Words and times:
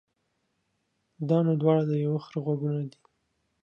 دا 1.29 1.37
نو 1.45 1.53
دواړه 1.61 1.83
د 1.89 1.91
يوه 2.05 2.19
خره 2.25 2.39
غوږونه 2.45 2.81
دي. 2.89 2.97